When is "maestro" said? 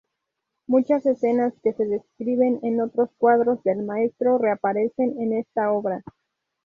3.83-4.39